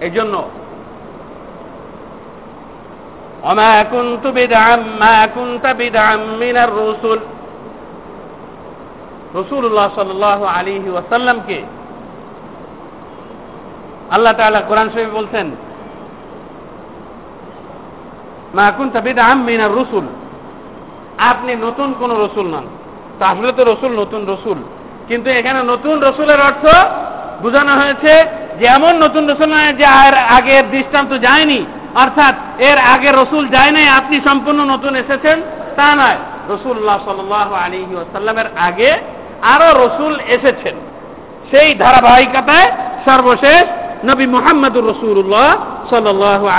এই 0.00 0.10
জন্য 0.10 0.36
وما 3.44 3.82
كنت 3.84 4.24
بدعا 4.26 4.76
ما 5.00 5.16
كنت 5.26 5.64
بدعا 5.80 6.16
من 6.16 6.56
الرسل 6.56 7.20
রসুল্লাহ 9.34 9.88
সাল্লাহ 9.94 10.40
আলিহি 10.58 10.90
ওয়াসাল্লামকে 10.90 11.58
আল্লাহ 14.11 14.33
তাআলা 14.33 14.61
কোরআন 14.61 14.89
শরীফ 14.89 15.09
বলছেন, 15.13 15.51
মা 18.55 18.71
কুনতা 18.77 19.01
বিদআম 19.01 19.43
মিনার 19.43 19.71
রসুল। 19.71 20.05
আপনি 21.17 21.55
নতুন 21.55 21.93
কোন 21.99 22.11
রসুল 22.11 22.47
নন। 22.47 22.63
তা 23.19 23.27
আসলে 23.27 23.51
তো 23.51 23.63
রসুল 23.63 23.99
নতুন 23.99 24.25
রসুল। 24.29 24.57
কিন্তু 25.07 25.29
এখানে 25.29 25.63
নতুন 25.63 26.03
রসুলের 26.03 26.41
অর্থ 26.41 26.75
বোঝানো 27.41 27.71
হয়েছে 27.71 28.25
যে 28.59 28.65
এমন 28.65 29.03
নতুন 29.03 29.29
রসুল 29.29 29.53
নয় 29.53 29.73
যে 29.73 29.85
আর 29.85 30.13
আগের 30.13 30.71
দৃষ্টান্ত 30.71 31.13
যায়নি। 31.13 31.65
অর্থাৎ 31.95 32.61
এর 32.61 32.77
আগে 32.77 33.11
রসুল 33.11 33.47
যায় 33.47 33.71
নাই, 33.71 33.87
আপনি 33.87 34.21
সম্পূর্ণ 34.25 34.65
নতুন 34.65 34.95
এসেছেন, 34.95 35.41
তা 35.75 35.95
নয়। 35.95 36.17
রসুল্লাহ 36.49 36.99
সাল 37.05 37.53
আলী 37.53 37.85
ওয়াসাল্লামের 37.93 38.45
আগে 38.57 38.97
আরও 39.41 39.85
রসুল 39.85 40.19
এসেছেন। 40.19 40.75
সেই 41.51 41.75
ধারাবাহিকতায় 41.75 42.71
সর্বশেষ 43.05 43.84
নবী 44.05 44.25
মোহাম্মদুর 44.27 44.85
রসুল্লাহ 44.91 45.49
সাল 45.89 46.05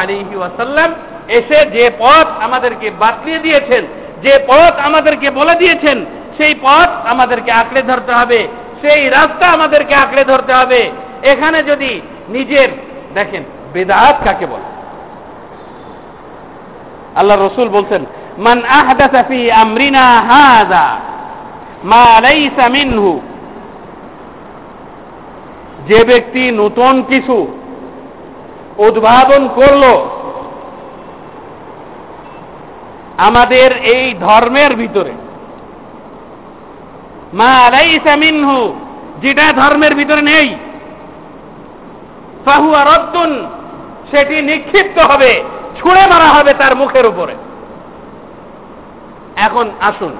আলী 0.00 0.20
ওয়াসাল্লাম 0.36 0.90
এসে 1.28 1.58
যে 1.76 1.90
পথ 1.98 2.26
আমাদেরকে 2.42 2.90
বাতলিয়ে 3.00 3.38
দিয়েছেন, 3.38 3.82
যে 4.22 4.34
পথ 4.46 4.72
আমাদেরকে 4.88 5.30
বলে 5.30 5.54
দিয়েছেন, 5.54 5.98
সেই 6.38 6.54
পথ 6.62 6.88
আমাদেরকে 7.06 7.50
আঁকড়ে 7.52 7.82
ধরতে 7.82 8.12
হবে, 8.12 8.48
সেই 8.82 9.10
রাস্তা 9.10 9.46
আমাদেরকে 9.46 9.94
আঁকড়ে 9.94 10.24
ধরতে 10.24 10.52
হবে। 10.54 10.90
এখানে 11.22 11.62
যদি 11.62 12.00
নিজের, 12.28 12.68
দেখেন, 13.14 13.42
বেদাত 13.72 14.16
কাকে 14.24 14.46
বলে? 14.46 14.68
আল্লাহ 17.16 17.36
রসুল 17.36 17.68
বলছেন, 17.68 18.02
মান 18.38 18.58
আহদাসা 18.80 19.22
ফি 19.22 19.50
আমরিনা 19.50 20.04
হাযা 20.30 20.86
মা 21.84 22.06
লাইসা 22.22 22.68
মিনহু 22.68 23.20
যে 25.88 26.04
ব্যক্তি 26.04 26.50
নতুন 26.50 27.02
কিছু 27.02 27.46
উদ্ভাবন 28.78 29.48
করল, 29.48 29.84
আমাদের 33.18 33.76
এই 33.76 34.14
ধর্মের 34.14 34.76
ভিতরে, 34.76 35.12
মা 37.34 37.54
লাইসা 37.70 38.16
মিনহু, 38.16 38.74
যেটা 39.22 39.52
ধর্মের 39.52 39.94
ভিতরে 39.94 40.22
নেই, 40.22 40.48
ফাহুয়া 42.44 42.84
রদ্দুন 42.84 43.46
সেটি 44.10 44.42
নিক্ষিপ্ত 44.42 44.98
হবে, 44.98 45.42
ছুঁড়ে 45.78 46.04
মারা 46.06 46.28
হবে 46.36 46.52
তার 46.54 46.76
মুখের 46.76 47.06
উপরে। 47.06 47.34
এখন 49.36 49.66
আসুন, 49.80 50.12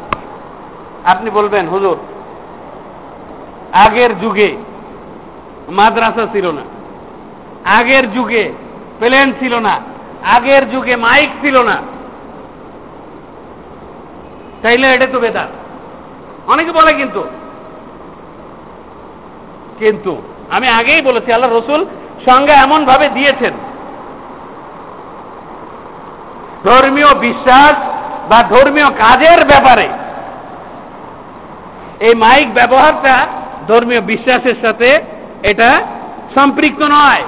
আপনি 1.05 1.31
বলবেন, 1.31 1.69
হুজুর, 1.69 1.97
আগের 3.85 4.19
যুগে 4.21 4.51
মাদ্রাসা 5.69 6.27
ছিল 6.33 6.51
না। 6.51 6.63
আগের 7.65 8.13
যুগে 8.13 8.53
প্লেন 8.99 9.33
ছিল 9.33 9.59
না। 9.59 9.81
আগের 10.25 10.71
যুগে 10.71 10.97
মাইক 10.97 11.31
ছিল 11.41 11.63
না। 11.63 11.77
তাইলে 14.63 14.95
এটা 14.95 15.07
তো 15.07 15.21
বেদাত। 15.21 15.49
অনেকে 16.51 16.73
বলে 16.73 16.93
কিন্তু। 16.93 17.25
কিন্তু 19.79 20.23
আমি 20.51 20.69
আগেই 20.69 21.03
বলেছি, 21.03 21.33
আল্লাহ 21.33 21.53
রসুল 21.53 21.87
সঙ্গে 22.25 22.53
এমন 22.53 22.85
ভাবে 22.85 23.09
দিয়েছেন। 23.09 23.53
ধর্মীয় 26.65 27.15
বিশ্বাস 27.15 27.73
বা 28.29 28.43
ধর্মীয় 28.43 28.91
কাজের 28.91 29.45
ব্যাপারে। 29.45 29.89
এই 32.01 32.15
মাইক 32.15 32.55
ব্যবহারটা 32.55 33.27
ধর্মীয় 33.69 34.01
বিশ্বাসের 34.01 34.55
সাথে 34.63 35.16
এটা 35.51 35.71
সম্পৃক্ত 36.35 36.83
নয়। 36.83 37.23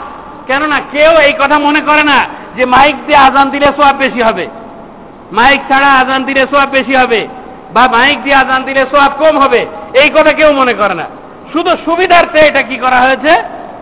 কেননা 0.47 0.79
কেউ 0.93 1.13
এই 1.27 1.33
কথা 1.33 1.59
মনে 1.59 1.81
করে 1.81 2.03
না 2.03 2.19
যে 2.57 2.65
মাইক 2.65 2.97
দিয়ে 3.07 3.19
আজান 3.19 3.51
দিলে 3.51 3.67
সোয়াব 3.67 3.97
বেশি 3.97 4.23
হবে। 4.23 4.47
মাইক 5.33 5.61
ছাড়া 5.69 5.89
আজান 6.01 6.25
দিলে 6.25 6.43
সোয়াব 6.51 6.69
বেশি 6.69 6.95
হবে 6.97 7.21
বা 7.75 7.83
মাইক 7.93 8.19
দিয়ে 8.23 8.37
আজান 8.37 8.63
দিলে 8.65 8.83
সোয়াব 8.91 9.13
কম 9.19 9.39
হবে, 9.39 9.67
এই 9.95 10.09
কথা 10.11 10.33
কেউ 10.33 10.53
মনে 10.53 10.73
করে 10.73 10.95
না। 10.95 11.07
শুধু 11.53 11.71
সুবিধার্থে 11.85 12.39
এটা 12.39 12.63
কি 12.63 12.77
করা 12.77 12.99
হয়েছে? 13.01 13.33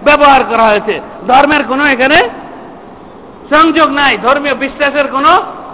ব্যবহার 0.05 0.43
করা 0.45 0.63
হয়েছে। 0.63 1.01
ধর্মের 1.29 1.63
কোনো 1.65 1.85
এখানে 1.87 2.19
সংযোগ 3.53 3.89
নাই, 3.91 4.19
ধর্মীয় 4.23 4.55
বিশ্বাসের 4.55 5.07
কোনো 5.09 5.33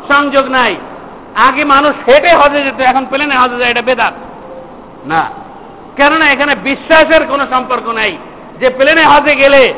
সংযোগ 0.09 0.44
নাই। 0.48 0.77
আগে 1.48 1.64
মানুষ 1.64 1.94
হেঁটে 2.09 2.33
হজে 2.37 2.61
যেত, 2.62 2.81
এখন 2.81 3.05
প্লেনে 3.11 3.37
হজে 3.37 3.57
যায়, 3.59 3.70
এটা 3.70 3.83
বেদাত। 3.83 4.14
না। 5.07 5.22
কেননা 5.96 6.27
এখানে 6.31 6.53
বিশ্বাসের 6.55 7.22
কোনো 7.27 7.44
সম্পর্ক 7.51 7.87
নাই। 7.88 8.12
যে 8.61 8.69
প্লেনে 8.71 9.05
হজে 9.05 9.35
গেলে 9.37 9.75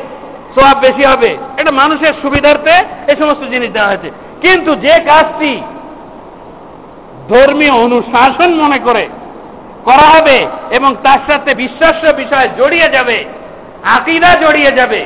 সোয়াব 0.55 0.77
বেশি 0.79 1.03
হবে, 1.05 1.37
এটা 1.57 1.71
মানুষের 1.71 2.13
সুবিধার্থে 2.21 2.75
এই 3.07 3.15
সমস্ত 3.19 3.43
জিনিস 3.43 3.69
দেওয়া 3.69 3.89
হয়েছে। 3.89 4.11
কিন্তু 4.41 4.75
যে 4.75 4.93
কাজটি 5.05 5.61
ধর্মীয় 7.29 7.71
অনুশাসন 7.71 8.49
মনে 8.53 8.77
করে 8.77 9.09
করা 9.85 10.07
হবে 10.17 10.37
এবং 10.71 10.95
তার 11.03 11.19
সাথে 11.27 11.55
বিশ্বাস্য 11.55 12.07
বিষয় 12.07 12.47
জড়িয়ে 12.57 12.87
যাবে, 12.89 13.25
আকিদা 13.83 14.31
জড়িয়ে 14.41 14.71
যাবে, 14.71 15.01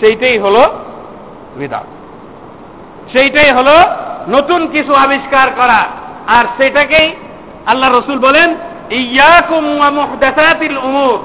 সেইটাই 0.00 0.38
হলো 0.38 0.62
বিদাত। 1.56 1.86
সেইটাই 3.12 3.50
হলো 3.50 3.76
নতুন 4.28 4.60
কিছু 4.66 4.94
আবিষ্কার 4.94 5.48
করা। 5.56 5.80
আর 6.28 6.44
সেটাকেই 6.58 7.08
আল্লাহ 7.66 7.88
রসুল 7.90 8.18
বলেন 8.18 8.54
মুহদাসাতিল 9.98 10.78
উমুর। 10.78 11.18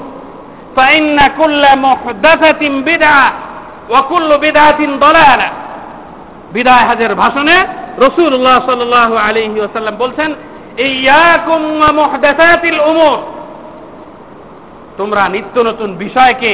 ফাইন্না 0.76 1.28
কুল্লা 1.28 1.76
মুহদাসাতিন 1.76 2.82
বিদআ 2.82 3.30
ওয়া 3.88 4.00
কুল্লু 4.00 4.38
বিদআতিন 4.38 4.98
দালালা। 4.98 5.48
বিদায় 6.52 6.84
হাজের 6.88 7.14
ভাষণে 7.14 7.56
রসুল্লাহ 7.98 8.56
সাল্লাল্লাহু 8.66 9.16
আলাইহি 9.16 9.58
ওয়াসাল্লাম 9.58 9.96
বলছেন 9.96 10.34
তোমরা 14.96 15.28
নিত্য 15.28 15.60
নতুন 15.60 15.96
বিষয়কে 15.96 16.52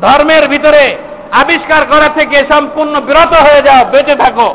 ধর্মের 0.00 0.48
ভিতরে 0.48 0.98
আবিষ্কার 1.32 1.82
করা 1.84 2.08
থেকে 2.08 2.38
সম্পূর্ণ 2.48 3.00
বিরত 3.00 3.32
হয়ে 3.34 3.62
যাও, 3.62 3.84
বেঁচে 3.84 4.14
থাকো। 4.16 4.54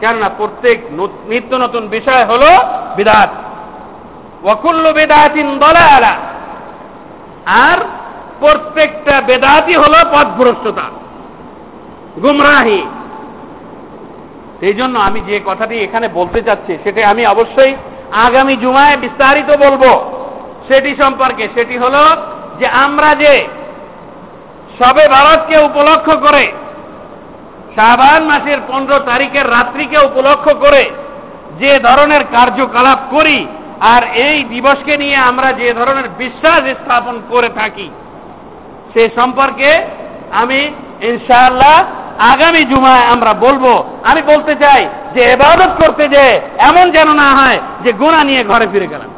কেননা 0.00 0.28
প্রত্যেক 0.38 0.78
নিত্য 1.28 1.52
নতুন 1.56 1.84
বিষয় 1.88 2.24
হল 2.24 2.44
বিদাত। 2.96 3.30
ওয়াকুল্লু 4.44 4.90
বেদাতিন 4.92 5.48
আলা 5.96 6.14
আর 7.66 7.78
প্রত্যেকটা 8.40 9.14
বেদাতি 9.20 9.74
হল 9.82 9.94
পথভ্রষ্টতা, 10.12 10.86
গুমরাহি। 12.22 12.80
সেই 14.60 14.74
জন্য 14.74 14.94
আমি 14.98 15.20
যে 15.28 15.36
কথাটি 15.46 15.76
এখানে 15.86 16.06
বলতে 16.18 16.40
চাচ্ছি, 16.42 16.72
সেটা 16.84 17.00
আমি 17.08 17.22
অবশ্যই 17.26 17.72
আগামী 18.26 18.54
জুমায় 18.56 18.96
বিস্তারিত 18.96 19.50
বলব। 19.64 19.84
সেটি 20.68 20.90
সম্পর্কে 21.02 21.44
সেটি 21.54 21.76
হল 21.78 21.96
যে 22.58 22.66
আমরা 22.84 23.10
যে 23.14 23.32
সবে 24.80 25.04
ভারতকে 25.08 25.56
উপলক্ষ 25.68 26.08
করে, 26.26 26.44
শাহবান 27.76 28.22
মাসের 28.30 28.60
পনেরো 28.68 28.98
তারিখের 29.10 29.46
রাত্রিকে 29.56 29.98
উপলক্ষ 30.08 30.46
করে 30.64 30.82
যে 31.60 31.72
ধরনের 31.78 32.22
কার্যকলাপ 32.36 33.00
করি, 33.14 33.38
আর 33.92 34.02
এই 34.26 34.36
দিবসকে 34.44 34.94
নিয়ে 35.02 35.18
আমরা 35.30 35.48
যে 35.52 35.68
ধরনের 35.74 36.06
বিশ্বাস 36.22 36.62
স্থাপন 36.80 37.16
করে 37.30 37.50
থাকি, 37.58 37.88
সে 38.92 39.02
সম্পর্কে 39.18 39.70
আমি 40.32 40.60
ইনশাআল্লাহ 41.10 41.76
আগামী 42.32 42.62
জুমায় 42.64 43.04
আমরা 43.14 43.32
বলব। 43.44 43.64
আমি 44.10 44.20
বলতে 44.22 44.54
চাই 44.62 44.82
যে 45.14 45.20
এবাদত 45.34 45.72
করতে 45.82 46.04
যে 46.08 46.24
এমন 46.70 46.86
যেন 46.96 47.08
না 47.22 47.28
হয় 47.38 47.58
যে 47.84 47.90
গোনা 47.92 48.20
নিয়ে 48.24 48.42
ঘরে 48.44 48.66
ফিরে 48.72 48.92
গেলাম। 48.92 49.10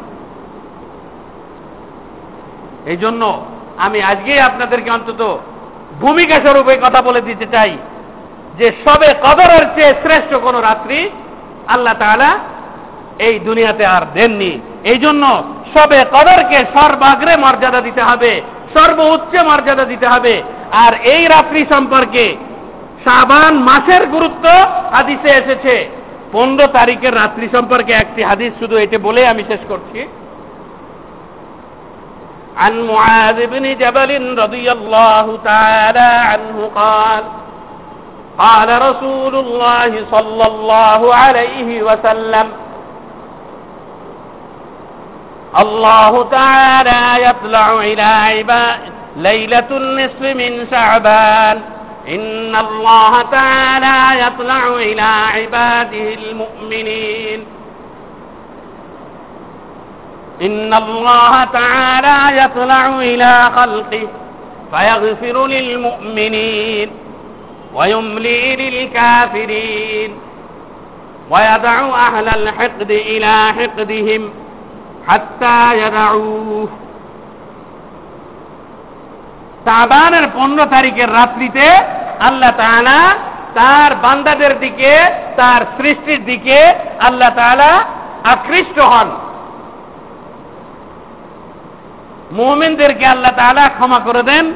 এই 2.93 2.97
জন্য 2.97 3.23
আমি 3.79 3.99
আজকেই 4.11 4.41
আপনাদেরকে 4.41 4.91
অন্তত 4.91 5.23
ভূমিকা 6.03 6.37
স্বরূপে 6.45 6.75
কথা 6.85 7.01
বলে 7.03 7.21
দিতে 7.21 7.47
চাই 7.55 7.73
যে 8.59 8.67
সবে 8.85 9.09
কদরের 9.27 9.65
চেয়ে 9.75 9.95
শ্রেষ্ঠ 10.03 10.31
কোন 10.35 10.55
রাত্রি 10.69 11.11
আল্লাহ 11.69 11.95
তাআলা 11.95 12.31
এই 13.19 13.39
দুনিয়াতে 13.39 13.85
আর 13.87 14.03
দেননি। 14.15 14.53
এই 14.85 14.99
জন্য 14.99 15.25
সবে 15.75 15.99
কদরকে 16.15 16.59
সর্বাগ্রে 16.75 17.35
মর্যাদা 17.37 17.81
দিতে 17.81 18.03
হবে, 18.03 18.33
সর্বোচ্চ 18.75 19.33
মর্যাদা 19.49 19.85
দিতে 19.85 20.07
হবে। 20.07 20.43
আর 20.85 20.93
এই 21.15 21.23
রাত্রি 21.27 21.61
সম্পর্কে 21.73 22.25
সাবান 23.05 23.55
মাসের 23.69 24.03
গুরুত্ব 24.07 24.47
হাদিসে 24.93 25.31
এসেছে। 25.41 25.75
পনেরো 26.33 26.67
তারিখের 26.79 27.15
রাত্রি 27.15 27.47
সম্পর্কে 27.53 27.93
একটি 27.93 28.21
হাদিস, 28.23 28.53
শুধু 28.61 28.75
এটা 28.77 28.99
বলে 28.99 29.21
আমি 29.27 29.43
শেষ 29.49 29.63
করছি। 29.69 30.01
عن 32.57 32.87
معاذ 32.87 33.47
بن 33.47 33.79
جبل 33.79 34.39
رضي 34.39 34.73
الله 34.73 35.39
تعالى 35.45 35.99
عنه 36.01 36.71
قال 36.75 37.23
قال 38.39 38.83
رسول 38.83 39.35
الله 39.35 40.05
صلى 40.11 40.47
الله 40.47 41.15
عليه 41.15 41.83
وسلم 41.83 42.53
الله 45.59 46.29
تعالى 46.31 47.25
يطلع 47.25 47.81
إلى 47.81 48.03
عباد 48.03 48.79
ليلة 49.17 49.67
النصف 49.71 50.21
من 50.21 50.67
شعبان. 50.71 51.61
إن 52.09 52.57
الله 52.57 53.23
تعالى 53.23 54.21
يطلع 54.27 54.67
إلى 54.67 55.03
عباده 55.35 56.15
المؤمنين. 56.15 57.47
إن 60.42 60.74
الله 60.74 61.44
تعالى 61.44 62.44
يطلع 62.44 63.00
إلى 63.12 63.52
خلقه 63.56 64.08
فيغفر 64.72 65.48
للمؤمنين 65.48 66.90
ويملي 67.74 68.56
للكافرين 68.56 70.12
ويدع 71.30 71.78
أهل 72.08 72.28
الحقد 72.30 72.92
إلى 72.92 73.34
حقدهم 73.58 74.30
حتى 75.08 75.58
يدعوه 75.78 76.70
সাবানের 79.68 80.26
পনেরো 80.36 80.66
তারিখের 80.76 81.10
রাত্রিতে 81.14 81.68
আল্লাহ 82.28 82.52
তাআলা 82.58 83.00
তার 83.54 83.92
বান্দাদের 83.96 84.54
দিকে 84.60 84.94
তার 85.36 85.62
সৃষ্টির 85.78 86.22
দিকে 86.26 86.60
আল্লাহ 87.00 87.32
তাআলা 87.36 87.72
আকৃষ্ট 88.34 88.78
হন 88.92 89.08
মুমিনদেরকে 92.33 93.07
আল্লাহ 93.07 93.33
তাআলা 93.37 93.69
ক্ষমা 93.69 93.99
করে 93.99 94.23
দেন। 94.23 94.53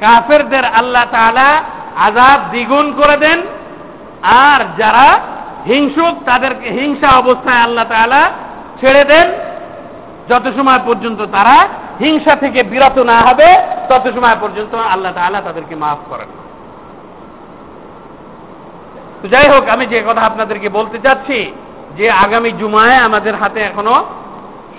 কাফেরদের 0.00 0.64
আল্লাহ 0.64 1.04
তাআলা 1.10 1.62
আজাব 1.96 2.40
দ্বিগুণ 2.50 2.92
করে 3.02 3.16
দেন। 3.16 3.42
আর 4.22 4.60
যারা 4.78 5.20
হিংসুক, 5.66 6.14
তাদেরকে 6.26 6.70
হিংসা 6.70 7.18
অবস্থায় 7.18 7.62
আল্লাহ 7.62 7.84
তাআলা 7.84 8.30
ছেড়ে 8.80 9.04
দেন। 9.04 9.32
যত 10.28 10.42
সময় 10.56 10.78
পর্যন্ত 10.86 11.20
তারা 11.22 11.68
হিংসা 12.00 12.36
থেকে 12.36 12.62
বিরত 12.62 12.98
না 12.98 13.20
হবে, 13.20 13.46
তত 13.88 14.08
সময় 14.14 14.36
পর্যন্ত 14.40 14.74
আল্লাহ 14.74 15.12
তাআলা 15.12 15.40
তাদেরকে 15.40 15.74
মাফ 15.74 15.98
করেন। 16.08 16.30
যাই 19.28 19.48
হোক, 19.48 19.68
আমি 19.68 19.86
যে 19.86 20.02
কথা 20.08 20.20
আপনাদেরকে 20.20 20.68
বলতে 20.68 20.98
চাচ্ছি, 20.98 21.52
যে 21.96 22.10
আগামী 22.10 22.50
জুমায় 22.50 22.96
আমাদের 22.96 23.34
হাতে 23.34 23.60
এখনও 23.60 24.04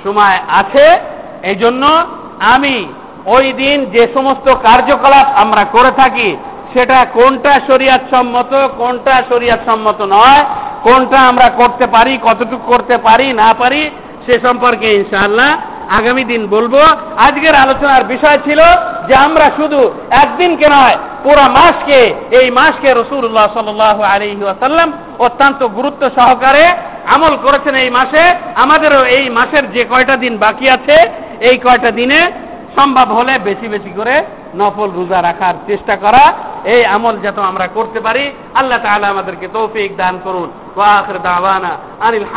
সময় 0.03 0.39
আছে 0.49 0.99
এই 1.43 1.55
জন্য 1.55 2.05
আমি 2.39 2.87
ওই 3.25 3.53
দিন 3.53 3.85
যে 3.85 4.07
সমস্ত 4.13 4.53
কার্যকলাপ 4.53 5.27
আমরা 5.35 5.63
করে 5.63 5.91
থাকি, 5.91 6.37
সেটা 6.73 7.05
কোনটা 7.13 7.59
শরিয়াত 7.67 8.01
সম্মত 8.15 8.53
কোনটা 8.77 9.23
শরিয়াত 9.29 9.59
সম্মত 9.65 10.01
নয়, 10.01 10.43
কোনটা 10.83 11.19
আমরা 11.19 11.49
করতে 11.49 11.87
পারি, 11.87 12.19
কতটুকু 12.23 12.65
করতে 12.67 12.97
পারি, 12.97 13.33
না 13.33 13.53
পারি, 13.53 13.89
সে 14.25 14.39
সম্পর্কে 14.45 14.93
ইনশাআল্লাহ 14.93 15.57
আগামী 15.99 16.23
দিন 16.23 16.47
বলব। 16.47 16.75
আজকের 17.17 17.55
আলোচনার 17.55 18.03
বিষয় 18.03 18.37
ছিল 18.37 18.59
যে 19.07 19.15
আমরা 19.15 19.51
শুধু 19.57 19.91
একদিনকে 20.09 20.67
নয়, 20.69 20.97
পুরো 21.23 21.41
মাসকে, 21.41 22.13
এই 22.31 22.51
মাসকে 22.51 22.93
রসুল্লাহ 22.93 23.47
সাল 23.53 23.81
আলহি 24.03 24.43
আসাল্লাম 24.43 24.91
অত্যন্ত 25.19 25.63
গুরুত্ব 25.63 26.09
সহকারে 26.15 26.65
আমল 27.09 27.37
করেছেন 27.37 27.75
এই 27.75 27.89
মাসে, 27.89 28.23
আমাদেরও 28.55 29.03
এই 29.03 29.29
মাসের 29.29 29.71
যে 29.71 29.85
কয়টা 29.89 30.15
দিন 30.15 30.37
বাকি 30.37 30.69
আছে, 30.69 30.97
এই 31.41 31.57
কয়টা 31.57 31.91
দিনে 31.91 32.31
সম্ভব 32.75 33.11
হলে 33.11 33.39
বেশি 33.39 33.67
বেশি 33.67 33.91
করে 33.95 34.23
নফল 34.55 34.89
রোজা 34.95 35.21
রাখার 35.21 35.53
চেষ্টা 35.67 35.95
করা, 35.95 36.33
এই 36.65 36.85
আমল 36.85 37.17
যাতে 37.19 37.41
আমরা 37.41 37.67
করতে 37.67 37.99
পারি। 37.99 38.31
আল্লাহ 38.55 38.79
তাআলা 38.83 39.07
আমাদেরকে 39.07 39.47
তৌফিক 39.53 39.97
দান 39.97 40.19
করুন। 40.23 40.51
ওয়া 40.75 40.87
আখির 40.87 41.19
দাওয়ানা 41.21 41.71
আনিল 41.99 42.27